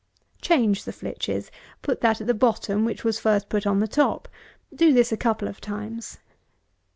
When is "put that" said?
1.83-2.19